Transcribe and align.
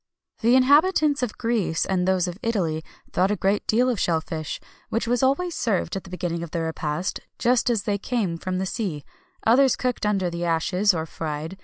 [XXI 0.37 0.41
213] 0.41 0.51
The 0.51 0.57
inhabitants 0.57 1.21
of 1.21 1.37
Greece 1.37 1.85
and 1.85 2.07
those 2.07 2.27
of 2.27 2.39
Italy 2.41 2.83
thought 3.11 3.29
a 3.29 3.35
great 3.35 3.67
deal 3.67 3.87
of 3.87 3.99
shell 3.99 4.19
fish, 4.19 4.59
which 4.89 5.05
was 5.07 5.21
always 5.21 5.53
served 5.53 5.95
at 5.95 6.05
the 6.05 6.09
beginning 6.09 6.41
of 6.41 6.49
the 6.49 6.61
repast, 6.61 7.19
just 7.37 7.69
as 7.69 7.83
they 7.83 7.99
came 7.99 8.39
from 8.39 8.57
the 8.57 8.65
sea: 8.65 9.05
others 9.45 9.75
cooked 9.75 10.07
under 10.07 10.31
the 10.31 10.43
ashes, 10.43 10.91
or 10.95 11.05
fried. 11.05 11.55